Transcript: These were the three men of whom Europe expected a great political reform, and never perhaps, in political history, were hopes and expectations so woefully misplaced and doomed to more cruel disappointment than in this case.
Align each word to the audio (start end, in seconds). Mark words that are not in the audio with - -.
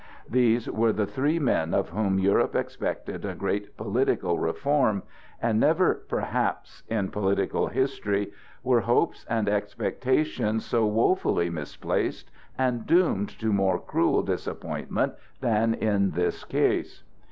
These 0.27 0.67
were 0.67 0.91
the 0.91 1.05
three 1.05 1.37
men 1.37 1.75
of 1.75 1.89
whom 1.89 2.17
Europe 2.17 2.55
expected 2.55 3.23
a 3.23 3.35
great 3.35 3.77
political 3.77 4.39
reform, 4.39 5.03
and 5.39 5.59
never 5.59 5.93
perhaps, 6.07 6.81
in 6.87 7.09
political 7.11 7.67
history, 7.67 8.31
were 8.63 8.81
hopes 8.81 9.27
and 9.29 9.47
expectations 9.47 10.65
so 10.65 10.87
woefully 10.87 11.51
misplaced 11.51 12.31
and 12.57 12.87
doomed 12.87 13.29
to 13.37 13.53
more 13.53 13.77
cruel 13.79 14.23
disappointment 14.23 15.13
than 15.39 15.75
in 15.75 16.09
this 16.09 16.45
case. 16.45 17.03